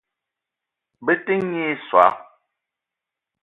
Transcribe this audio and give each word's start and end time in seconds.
Bete 1.05 1.33
nyi 1.47 1.61
i 1.73 1.75
soag. 1.89 2.15